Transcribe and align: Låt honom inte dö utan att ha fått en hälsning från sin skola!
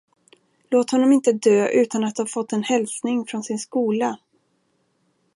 Låt 0.69 0.91
honom 0.91 1.11
inte 1.11 1.31
dö 1.33 1.67
utan 1.67 2.03
att 2.03 2.17
ha 2.17 2.25
fått 2.25 2.53
en 2.53 2.63
hälsning 2.63 3.25
från 3.25 3.43
sin 3.43 3.59
skola! 3.59 4.17